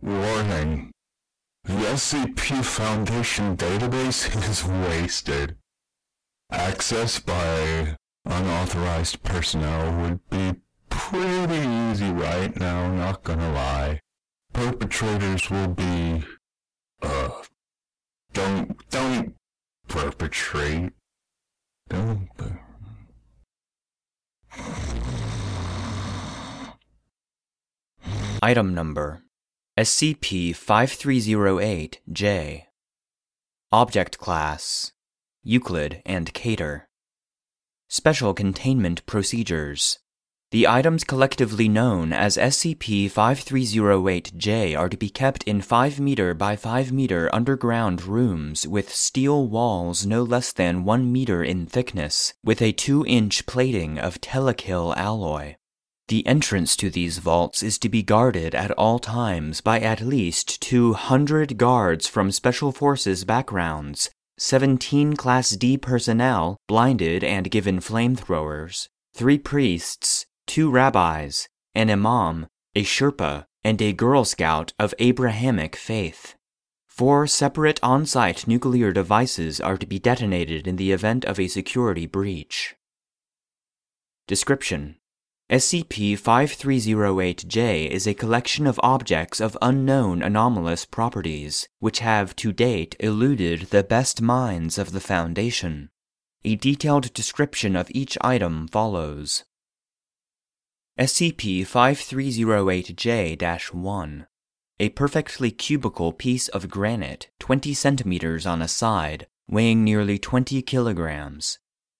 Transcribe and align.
Warning. 0.00 0.92
The 1.64 1.72
SCP 1.74 2.64
Foundation 2.64 3.56
database 3.56 4.28
is 4.48 4.64
wasted. 4.64 5.56
Access 6.50 7.18
by 7.20 7.96
unauthorized 8.24 9.22
personnel 9.22 9.92
would 10.00 10.20
be 10.30 10.54
pretty 10.88 11.68
easy 11.68 12.10
right 12.10 12.54
now, 12.58 12.90
not 12.92 13.22
gonna 13.24 13.52
lie. 13.52 14.00
Perpetrators 14.52 15.50
will 15.50 15.68
be, 15.68 16.24
uh, 17.02 17.30
don't, 18.32 18.88
don't 18.90 19.34
perpetrate. 19.88 20.92
Don't. 21.88 22.28
Per- 22.36 22.60
Item 28.40 28.72
number 28.72 29.22
SCP 29.78 30.50
5308J. 30.56 32.64
Object 33.70 34.18
Class 34.18 34.90
Euclid 35.44 36.02
and 36.04 36.34
Keter. 36.34 36.86
Special 37.86 38.34
Containment 38.34 39.06
Procedures. 39.06 40.00
The 40.50 40.66
items 40.66 41.04
collectively 41.04 41.68
known 41.68 42.12
as 42.12 42.36
SCP 42.36 43.08
5308J 43.08 44.76
are 44.76 44.88
to 44.88 44.96
be 44.96 45.10
kept 45.10 45.44
in 45.44 45.60
5 45.60 46.00
meter 46.00 46.34
by 46.34 46.56
5 46.56 46.90
meter 46.90 47.32
underground 47.32 48.02
rooms 48.02 48.66
with 48.66 48.92
steel 48.92 49.46
walls 49.46 50.04
no 50.04 50.24
less 50.24 50.52
than 50.52 50.82
1 50.82 51.12
meter 51.12 51.44
in 51.44 51.66
thickness, 51.66 52.34
with 52.42 52.60
a 52.60 52.72
2 52.72 53.06
inch 53.06 53.46
plating 53.46 53.96
of 53.96 54.20
telekill 54.20 54.92
alloy. 54.96 55.54
The 56.08 56.26
entrance 56.26 56.74
to 56.76 56.88
these 56.88 57.18
vaults 57.18 57.62
is 57.62 57.78
to 57.80 57.90
be 57.90 58.02
guarded 58.02 58.54
at 58.54 58.70
all 58.72 58.98
times 58.98 59.60
by 59.60 59.78
at 59.78 60.00
least 60.00 60.62
200 60.62 61.58
guards 61.58 62.06
from 62.06 62.32
Special 62.32 62.72
Forces 62.72 63.26
backgrounds, 63.26 64.08
17 64.38 65.16
Class 65.16 65.50
D 65.50 65.76
personnel, 65.76 66.56
blinded 66.66 67.22
and 67.22 67.50
given 67.50 67.80
flamethrowers, 67.80 68.88
3 69.12 69.36
priests, 69.38 70.24
2 70.46 70.70
rabbis, 70.70 71.46
an 71.74 71.90
imam, 71.90 72.46
a 72.74 72.84
Sherpa, 72.84 73.44
and 73.62 73.82
a 73.82 73.92
Girl 73.92 74.24
Scout 74.24 74.72
of 74.78 74.94
Abrahamic 74.98 75.76
faith. 75.76 76.36
Four 76.86 77.26
separate 77.26 77.78
on 77.82 78.06
site 78.06 78.48
nuclear 78.48 78.92
devices 78.92 79.60
are 79.60 79.76
to 79.76 79.86
be 79.86 79.98
detonated 79.98 80.66
in 80.66 80.76
the 80.76 80.90
event 80.90 81.26
of 81.26 81.38
a 81.38 81.48
security 81.48 82.06
breach. 82.06 82.76
Description 84.26 84.97
SCP 85.50 86.12
5308J 86.12 87.88
is 87.88 88.06
a 88.06 88.12
collection 88.12 88.66
of 88.66 88.78
objects 88.82 89.40
of 89.40 89.56
unknown 89.62 90.22
anomalous 90.22 90.84
properties, 90.84 91.66
which 91.78 92.00
have 92.00 92.36
to 92.36 92.52
date 92.52 92.94
eluded 93.00 93.62
the 93.70 93.82
best 93.82 94.20
minds 94.20 94.76
of 94.76 94.92
the 94.92 95.00
Foundation. 95.00 95.88
A 96.44 96.54
detailed 96.56 97.14
description 97.14 97.76
of 97.76 97.90
each 97.94 98.18
item 98.20 98.68
follows. 98.68 99.44
SCP 101.00 101.62
5308J 101.62 103.72
1 103.72 104.26
A 104.80 104.88
perfectly 104.90 105.50
cubical 105.50 106.12
piece 106.12 106.48
of 106.48 106.68
granite, 106.68 107.30
20 107.38 107.72
centimeters 107.72 108.44
on 108.44 108.60
a 108.60 108.68
side, 108.68 109.26
weighing 109.48 109.82
nearly 109.82 110.18
20 110.18 110.60
kilograms. 110.60 111.58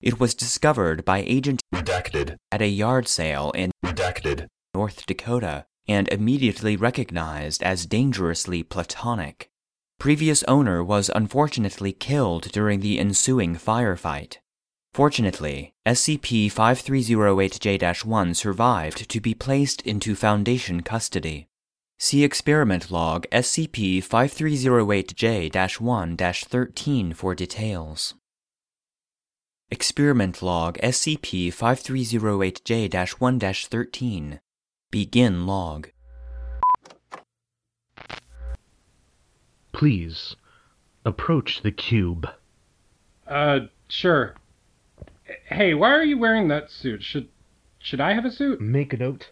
It 0.00 0.18
was 0.18 0.34
discovered 0.34 1.04
by 1.04 1.18
Agent 1.26 1.60
redacted. 1.74 2.36
at 2.50 2.62
a 2.62 2.68
yard 2.68 3.06
sale 3.06 3.50
in 3.50 3.70
Redacted. 3.84 4.46
North 4.74 5.04
Dakota 5.04 5.66
and 5.86 6.08
immediately 6.08 6.76
recognized 6.76 7.62
as 7.62 7.84
dangerously 7.84 8.62
platonic. 8.62 9.50
Previous 9.98 10.42
owner 10.44 10.82
was 10.82 11.10
unfortunately 11.14 11.92
killed 11.92 12.50
during 12.52 12.80
the 12.80 12.98
ensuing 12.98 13.56
firefight. 13.56 14.38
Fortunately, 14.94 15.74
SCP 15.86 16.46
5308J 16.46 18.04
1 18.04 18.34
survived 18.34 19.08
to 19.10 19.20
be 19.20 19.34
placed 19.34 19.82
into 19.82 20.14
Foundation 20.14 20.82
custody. 20.82 21.48
See 21.98 22.24
Experiment 22.24 22.90
Log 22.90 23.26
SCP 23.30 23.98
5308J 23.98 25.80
1 25.80 26.16
13 26.16 27.12
for 27.12 27.34
details. 27.34 28.14
Experiment 29.72 30.42
Log 30.42 30.78
SCP 30.78 31.46
5308J 31.48 33.20
1 33.20 33.40
13. 33.40 34.40
Begin 34.90 35.46
log. 35.46 35.90
Please, 39.70 40.34
approach 41.04 41.62
the 41.62 41.70
cube. 41.70 42.28
Uh, 43.28 43.60
sure. 43.88 44.34
Hey, 45.46 45.74
why 45.74 45.90
are 45.92 46.02
you 46.02 46.18
wearing 46.18 46.48
that 46.48 46.72
suit? 46.72 47.04
Should 47.04 47.28
should 47.78 48.00
I 48.00 48.14
have 48.14 48.24
a 48.24 48.32
suit? 48.32 48.60
Make 48.60 48.92
a 48.92 48.96
note. 48.96 49.30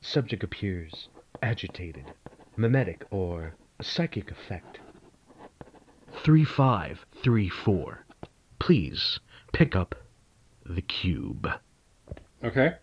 Subject 0.00 0.42
appears 0.42 1.08
agitated, 1.42 2.14
memetic, 2.56 3.02
or 3.10 3.54
psychic 3.82 4.30
effect. 4.30 4.78
3534. 6.22 8.06
Please 8.58 9.20
pick 9.54 9.74
up 9.76 9.94
the 10.66 10.82
cube. 10.82 11.48
Okay. 12.42 12.74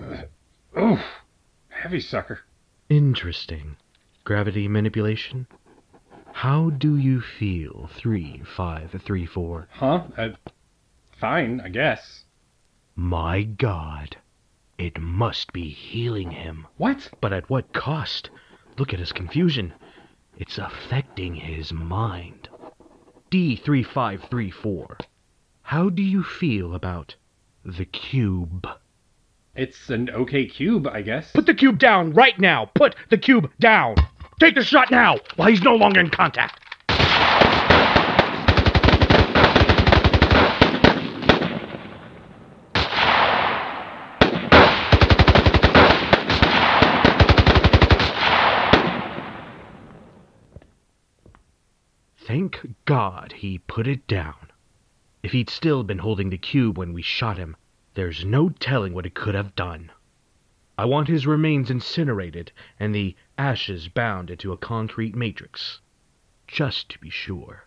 Uh, 0.00 0.22
oof, 0.80 1.00
heavy 1.68 2.00
sucker. 2.00 2.40
Interesting. 2.88 3.76
Gravity 4.24 4.68
manipulation? 4.68 5.46
How 6.32 6.70
do 6.70 6.96
you 6.96 7.20
feel? 7.20 7.90
3534. 7.94 9.68
Huh? 9.72 10.02
Uh, 10.16 10.28
fine, 11.18 11.60
I 11.60 11.68
guess. 11.68 12.24
My 12.94 13.42
god. 13.42 14.16
It 14.78 15.00
must 15.00 15.52
be 15.52 15.68
healing 15.68 16.30
him. 16.30 16.66
What? 16.76 17.10
But 17.20 17.32
at 17.32 17.50
what 17.50 17.72
cost? 17.72 18.30
Look 18.78 18.94
at 18.94 19.00
his 19.00 19.12
confusion. 19.12 19.74
It's 20.38 20.58
affecting 20.58 21.34
his 21.34 21.72
mind. 21.72 22.48
D3534. 23.30 25.00
How 25.70 25.88
do 25.88 26.02
you 26.02 26.24
feel 26.24 26.74
about 26.74 27.14
the 27.64 27.84
cube? 27.84 28.66
It's 29.54 29.88
an 29.88 30.10
okay 30.10 30.46
cube, 30.46 30.88
I 30.88 31.02
guess. 31.02 31.30
Put 31.30 31.46
the 31.46 31.54
cube 31.54 31.78
down 31.78 32.12
right 32.12 32.36
now! 32.40 32.72
Put 32.74 32.96
the 33.08 33.16
cube 33.16 33.48
down! 33.60 33.94
Take 34.40 34.56
the 34.56 34.64
shot 34.64 34.90
now 34.90 35.18
while 35.36 35.48
he's 35.48 35.62
no 35.62 35.76
longer 35.76 36.00
in 36.00 36.10
contact! 36.10 36.58
Thank 52.26 52.66
God 52.86 53.34
he 53.36 53.58
put 53.58 53.86
it 53.86 54.08
down. 54.08 54.49
If 55.22 55.32
he'd 55.32 55.50
still 55.50 55.82
been 55.82 55.98
holding 55.98 56.30
the 56.30 56.38
cube 56.38 56.78
when 56.78 56.92
we 56.92 57.02
shot 57.02 57.36
him, 57.36 57.56
there's 57.94 58.24
no 58.24 58.48
telling 58.48 58.94
what 58.94 59.06
it 59.06 59.14
could 59.14 59.34
have 59.34 59.54
done. 59.54 59.92
I 60.78 60.86
want 60.86 61.08
his 61.08 61.26
remains 61.26 61.70
incinerated 61.70 62.52
and 62.78 62.94
the 62.94 63.14
ashes 63.36 63.88
bound 63.88 64.30
into 64.30 64.52
a 64.52 64.56
concrete 64.56 65.14
matrix. 65.14 65.80
Just 66.46 66.88
to 66.90 66.98
be 66.98 67.10
sure. 67.10 67.66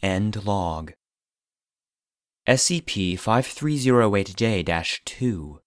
End 0.00 0.44
log. 0.44 0.92
SCP 2.48 3.14
5308J 3.14 5.04
2. 5.04 5.60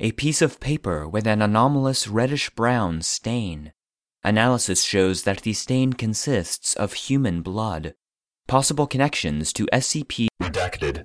A 0.00 0.12
piece 0.12 0.42
of 0.42 0.58
paper 0.58 1.06
with 1.06 1.28
an 1.28 1.40
anomalous 1.40 2.08
reddish 2.08 2.50
brown 2.50 3.02
stain. 3.02 3.72
Analysis 4.24 4.82
shows 4.82 5.22
that 5.22 5.42
the 5.42 5.52
stain 5.52 5.92
consists 5.92 6.74
of 6.74 6.94
human 6.94 7.40
blood. 7.42 7.94
Possible 8.46 8.86
connections 8.86 9.52
to 9.54 9.66
SCP, 9.72 10.28
Redacted. 10.42 11.04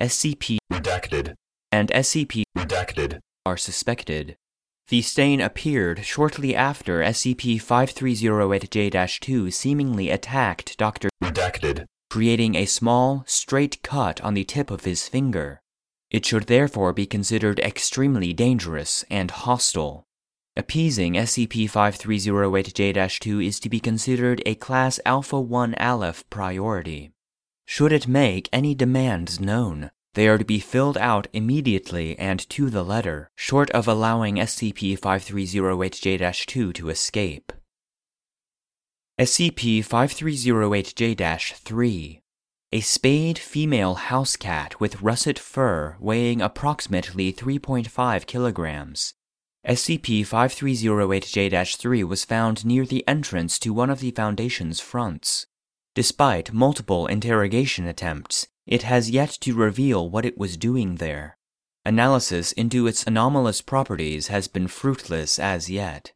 SCP, 0.00 0.56
Redacted. 0.72 1.34
and 1.70 1.90
SCP 1.90 2.44
Redacted. 2.56 3.18
are 3.44 3.58
suspected. 3.58 4.36
The 4.88 5.02
stain 5.02 5.40
appeared 5.42 6.04
shortly 6.04 6.56
after 6.56 7.00
SCP 7.00 7.56
5308J 7.62 9.20
2 9.20 9.50
seemingly 9.50 10.08
attacked 10.08 10.78
Dr. 10.78 11.10
Redacted. 11.22 11.84
creating 12.08 12.54
a 12.54 12.64
small, 12.64 13.22
straight 13.26 13.82
cut 13.82 14.18
on 14.22 14.32
the 14.32 14.44
tip 14.44 14.70
of 14.70 14.84
his 14.84 15.06
finger. 15.06 15.60
It 16.10 16.24
should 16.24 16.44
therefore 16.46 16.94
be 16.94 17.04
considered 17.04 17.60
extremely 17.60 18.32
dangerous 18.32 19.04
and 19.10 19.30
hostile. 19.30 20.04
Appeasing 20.58 21.12
SCP 21.14 21.70
5308J 21.70 23.20
2 23.20 23.40
is 23.40 23.60
to 23.60 23.68
be 23.68 23.78
considered 23.78 24.42
a 24.44 24.56
Class 24.56 24.98
Alpha 25.06 25.40
1 25.40 25.76
Aleph 25.76 26.28
priority. 26.30 27.12
Should 27.64 27.92
it 27.92 28.08
make 28.08 28.48
any 28.52 28.74
demands 28.74 29.38
known, 29.38 29.92
They 30.14 30.26
are 30.26 30.36
to 30.36 30.44
be 30.44 30.58
filled 30.58 30.98
out 30.98 31.28
immediately 31.32 32.18
and 32.18 32.40
to 32.48 32.70
the 32.70 32.82
letter, 32.82 33.30
short 33.36 33.70
of 33.70 33.86
allowing 33.86 34.38
SCP 34.38 34.98
5308J 34.98 36.46
2 36.46 36.72
to 36.72 36.88
escape. 36.88 37.52
SCP 39.20 39.78
5308J 39.84 41.54
3 41.54 42.20
A 42.72 42.80
spayed 42.80 43.38
female 43.38 43.94
house 43.94 44.34
cat 44.34 44.80
with 44.80 45.00
russet 45.02 45.38
fur 45.38 45.96
weighing 46.00 46.42
approximately 46.42 47.32
3.5 47.32 48.26
kilograms. 48.26 49.14
SCP 49.68 50.20
5308J 50.20 51.76
3 51.76 52.04
was 52.04 52.24
found 52.24 52.64
near 52.64 52.86
the 52.86 53.06
entrance 53.06 53.58
to 53.58 53.74
one 53.74 53.90
of 53.90 54.00
the 54.00 54.10
Foundation's 54.12 54.80
fronts. 54.80 55.46
Despite 55.94 56.54
multiple 56.54 57.06
interrogation 57.06 57.86
attempts, 57.86 58.48
it 58.66 58.84
has 58.84 59.10
yet 59.10 59.28
to 59.42 59.54
reveal 59.54 60.08
what 60.08 60.24
it 60.24 60.38
was 60.38 60.56
doing 60.56 60.94
there. 60.94 61.36
Analysis 61.84 62.52
into 62.52 62.86
its 62.86 63.04
anomalous 63.04 63.60
properties 63.60 64.28
has 64.28 64.48
been 64.48 64.68
fruitless 64.68 65.38
as 65.38 65.68
yet. 65.68 66.12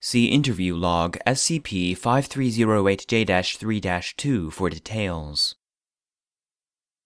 See 0.00 0.26
interview 0.26 0.76
log 0.76 1.16
SCP 1.26 1.98
5308J 1.98 3.56
3 3.56 3.80
2 4.16 4.50
for 4.52 4.70
details. 4.70 5.56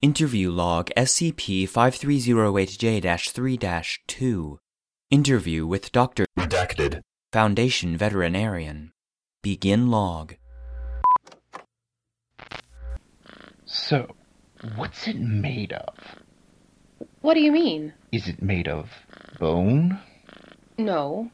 Interview 0.03 0.51
log 0.51 0.91
SCP 0.95 1.63
5308J 1.63 3.31
3 3.33 3.59
2 4.07 4.59
Interview 5.11 5.67
with 5.67 5.93
Dr. 5.93 6.27
Redacted. 6.37 7.01
Foundation 7.33 7.97
Veterinarian. 7.97 8.93
Begin 9.43 9.89
log. 9.91 10.35
So, 13.65 14.09
what's 14.75 15.07
it 15.07 15.17
made 15.17 15.73
of? 15.73 15.95
What 17.21 17.35
do 17.35 17.41
you 17.41 17.53
mean? 17.53 17.93
Is 18.11 18.27
it 18.29 18.43
made 18.43 18.67
of 18.69 18.89
bone? 19.39 20.01
No. 20.79 21.31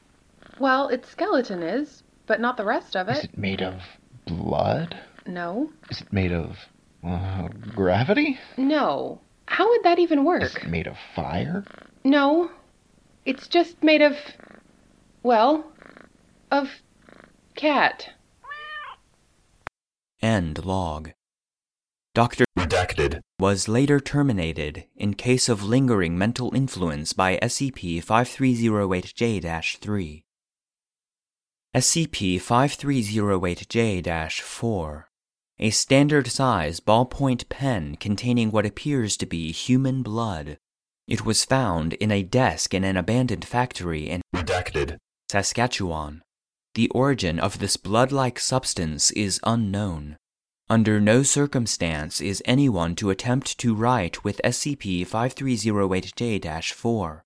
Well, 0.58 0.88
its 0.88 1.08
skeleton 1.08 1.62
is, 1.62 2.02
but 2.26 2.40
not 2.40 2.56
the 2.58 2.64
rest 2.66 2.94
of 2.96 3.08
Is 3.08 3.20
it. 3.20 3.24
it 3.24 3.38
made 3.38 3.62
of 3.62 3.80
blood? 4.26 4.98
No. 5.26 5.70
Is 5.90 6.00
it 6.02 6.12
made 6.12 6.32
of 6.32 6.56
uh, 7.02 7.48
gravity? 7.74 8.38
No. 8.58 9.20
How 9.46 9.68
would 9.68 9.82
that 9.84 9.98
even 9.98 10.24
work? 10.24 10.42
Is 10.42 10.54
work? 10.54 10.64
it 10.64 10.68
made 10.70 10.86
of 10.86 10.96
fire? 11.14 11.64
No. 12.04 12.50
It's 13.24 13.46
just 13.46 13.82
made 13.82 14.02
of. 14.02 14.16
Well, 15.22 15.72
of 16.50 16.82
cat. 17.54 18.10
End 20.20 20.64
log. 20.64 21.12
Dr. 22.14 22.44
Redacted. 22.58 23.20
was 23.38 23.68
later 23.68 23.98
terminated 23.98 24.84
in 24.96 25.14
case 25.14 25.48
of 25.48 25.62
lingering 25.62 26.18
mental 26.18 26.54
influence 26.54 27.12
by 27.12 27.38
SCP 27.38 28.04
5308J 28.04 29.78
3. 29.78 30.24
SCP 31.74 32.36
5308J 32.36 34.40
4. 34.40 35.08
A 35.58 35.70
standard 35.70 36.26
size 36.26 36.80
ballpoint 36.80 37.48
pen 37.48 37.96
containing 37.96 38.50
what 38.50 38.66
appears 38.66 39.16
to 39.16 39.26
be 39.26 39.52
human 39.52 40.02
blood. 40.02 40.58
It 41.08 41.24
was 41.24 41.44
found 41.44 41.94
in 41.94 42.10
a 42.10 42.22
desk 42.22 42.74
in 42.74 42.84
an 42.84 42.96
abandoned 42.96 43.44
factory 43.44 44.08
in 44.08 44.22
Redacted. 44.34 44.98
Saskatchewan. 45.30 46.22
The 46.74 46.88
origin 46.90 47.38
of 47.38 47.58
this 47.58 47.76
blood 47.76 48.12
like 48.12 48.38
substance 48.38 49.10
is 49.10 49.40
unknown. 49.42 50.16
Under 50.70 51.00
no 51.00 51.22
circumstance 51.22 52.20
is 52.20 52.42
anyone 52.46 52.94
to 52.96 53.10
attempt 53.10 53.58
to 53.58 53.74
write 53.74 54.24
with 54.24 54.40
SCP 54.44 55.06
5308J 55.06 56.72
4. 56.72 57.24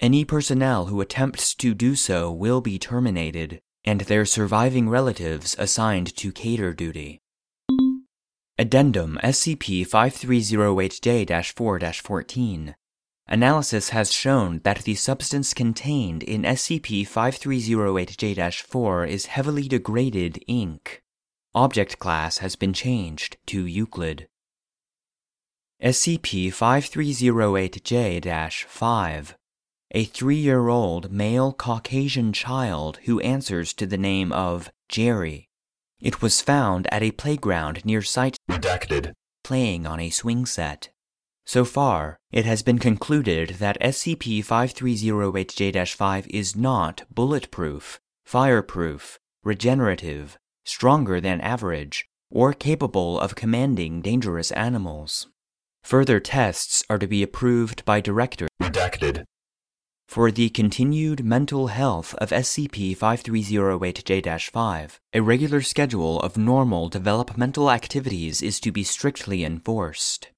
Any 0.00 0.24
personnel 0.24 0.86
who 0.86 1.00
attempts 1.00 1.54
to 1.56 1.74
do 1.74 1.94
so 1.94 2.32
will 2.32 2.60
be 2.60 2.78
terminated, 2.78 3.60
and 3.84 4.00
their 4.02 4.24
surviving 4.24 4.88
relatives 4.88 5.54
assigned 5.58 6.16
to 6.16 6.32
Keter 6.32 6.74
duty. 6.76 7.20
Addendum 8.58 9.18
SCP 9.22 9.86
5308J 9.86 11.52
4 11.52 11.92
14. 11.92 12.74
Analysis 13.30 13.90
has 13.90 14.10
shown 14.10 14.62
that 14.64 14.84
the 14.84 14.94
substance 14.94 15.52
contained 15.52 16.22
in 16.22 16.44
SCP 16.44 17.06
5308J 17.06 18.62
4 18.62 19.04
is 19.04 19.26
heavily 19.26 19.68
degraded 19.68 20.42
ink. 20.46 21.02
Object 21.54 21.98
class 21.98 22.38
has 22.38 22.56
been 22.56 22.72
changed 22.72 23.36
to 23.46 23.66
Euclid. 23.66 24.28
SCP 25.82 26.48
5308J 26.48 28.64
5. 28.64 29.36
A 29.90 30.04
three 30.04 30.36
year 30.36 30.68
old 30.68 31.12
male 31.12 31.52
Caucasian 31.52 32.32
child 32.32 32.98
who 33.04 33.20
answers 33.20 33.74
to 33.74 33.86
the 33.86 33.98
name 33.98 34.32
of 34.32 34.70
Jerry. 34.88 35.50
It 36.00 36.22
was 36.22 36.40
found 36.40 36.86
at 36.90 37.02
a 37.02 37.10
playground 37.10 37.84
near 37.84 38.00
Site 38.00 38.38
Redacted. 38.50 39.12
playing 39.44 39.86
on 39.86 40.00
a 40.00 40.08
swing 40.08 40.46
set. 40.46 40.88
So 41.48 41.64
far, 41.64 42.18
it 42.30 42.44
has 42.44 42.62
been 42.62 42.78
concluded 42.78 43.56
that 43.58 43.80
SCP 43.80 44.44
5308J 44.44 45.94
5 45.94 46.26
is 46.28 46.54
not 46.54 47.04
bulletproof, 47.10 47.98
fireproof, 48.26 49.18
regenerative, 49.42 50.36
stronger 50.66 51.22
than 51.22 51.40
average, 51.40 52.06
or 52.30 52.52
capable 52.52 53.18
of 53.18 53.34
commanding 53.34 54.02
dangerous 54.02 54.50
animals. 54.50 55.28
Further 55.84 56.20
tests 56.20 56.84
are 56.90 56.98
to 56.98 57.06
be 57.06 57.22
approved 57.22 57.82
by 57.86 58.02
Director 58.02 58.46
Redacted. 58.60 59.24
for 60.06 60.30
the 60.30 60.50
continued 60.50 61.24
mental 61.24 61.68
health 61.68 62.14
of 62.16 62.28
SCP 62.28 62.94
5308J 62.94 64.50
5, 64.50 65.00
a 65.14 65.22
regular 65.22 65.62
schedule 65.62 66.20
of 66.20 66.36
normal 66.36 66.90
developmental 66.90 67.70
activities 67.70 68.42
is 68.42 68.60
to 68.60 68.70
be 68.70 68.84
strictly 68.84 69.44
enforced. 69.44 70.28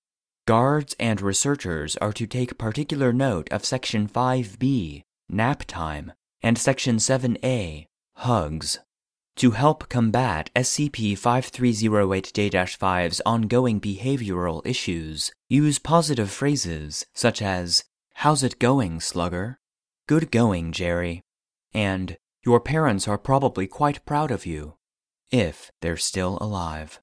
Guards 0.50 0.96
and 0.98 1.20
researchers 1.20 1.96
are 1.98 2.12
to 2.12 2.26
take 2.26 2.58
particular 2.58 3.12
note 3.12 3.48
of 3.52 3.64
Section 3.64 4.08
5B, 4.08 5.02
nap 5.28 5.62
time, 5.64 6.10
and 6.42 6.58
Section 6.58 6.96
7A, 6.96 7.86
hugs. 8.16 8.80
To 9.36 9.52
help 9.52 9.88
combat 9.88 10.50
SCP 10.56 11.12
5308J 11.12 12.50
5's 12.50 13.20
ongoing 13.24 13.80
behavioral 13.80 14.66
issues, 14.66 15.30
use 15.48 15.78
positive 15.78 16.32
phrases 16.32 17.06
such 17.14 17.40
as, 17.40 17.84
How's 18.14 18.42
it 18.42 18.58
going, 18.58 18.98
slugger? 18.98 19.60
Good 20.08 20.32
going, 20.32 20.72
Jerry. 20.72 21.22
And, 21.72 22.16
Your 22.44 22.58
parents 22.58 23.06
are 23.06 23.18
probably 23.18 23.68
quite 23.68 24.04
proud 24.04 24.32
of 24.32 24.46
you. 24.46 24.74
If 25.30 25.70
they're 25.80 25.96
still 25.96 26.38
alive. 26.40 27.00